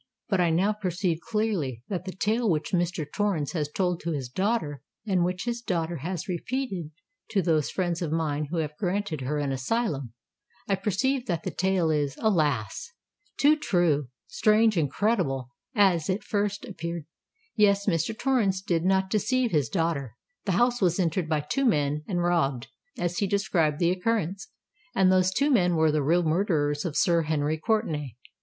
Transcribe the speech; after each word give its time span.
But 0.29 0.41
I 0.41 0.49
now 0.49 0.73
perceive 0.73 1.19
clearly 1.29 1.83
that 1.87 2.05
the 2.05 2.11
tale 2.15 2.49
which 2.49 2.71
Mr. 2.71 3.05
Torrens 3.13 3.51
has 3.51 3.69
told 3.69 3.99
to 3.99 4.09
his 4.13 4.29
daughter, 4.29 4.81
and 5.05 5.23
which 5.23 5.43
his 5.45 5.61
daughter 5.61 5.97
has 5.97 6.27
repeated 6.27 6.89
to 7.29 7.43
those 7.43 7.69
friends 7.69 8.01
of 8.01 8.11
mine 8.11 8.45
who 8.45 8.57
have 8.57 8.75
granted 8.77 9.21
her 9.21 9.37
an 9.37 9.51
asylum,—I 9.51 10.73
perceive 10.73 11.27
that 11.27 11.43
this 11.43 11.53
tale 11.53 11.91
is, 11.91 12.15
alas! 12.19 12.89
too 13.39 13.55
true, 13.55 14.07
strange 14.25 14.75
and 14.75 14.85
incredible 14.87 15.49
as 15.75 16.09
it 16.09 16.13
at 16.21 16.23
first 16.23 16.65
appeared. 16.65 17.05
Yes: 17.55 17.85
Mr. 17.85 18.17
Torrens 18.17 18.59
did 18.63 18.83
not 18.83 19.11
deceive 19.11 19.51
his 19.51 19.69
daughter! 19.69 20.15
The 20.45 20.53
house 20.53 20.81
was 20.81 20.99
entered 20.99 21.29
by 21.29 21.41
two 21.41 21.63
men 21.63 22.03
and 22.07 22.23
robbed, 22.23 22.69
as 22.97 23.19
he 23.19 23.27
described 23.27 23.77
the 23.77 23.91
occurrence—and 23.91 25.11
those 25.11 25.29
two 25.31 25.51
men 25.51 25.75
were 25.75 25.91
the 25.91 26.01
real 26.01 26.23
murderers 26.23 26.85
of 26.85 26.97
Sir 26.97 27.21
Henry 27.21 27.59
Courtenay! 27.59 28.15